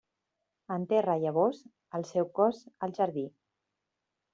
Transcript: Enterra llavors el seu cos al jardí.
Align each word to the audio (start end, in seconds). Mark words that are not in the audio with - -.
Enterra 0.75 1.17
llavors 1.25 1.61
el 2.01 2.09
seu 2.15 2.29
cos 2.41 2.67
al 2.87 3.01
jardí. 3.01 3.31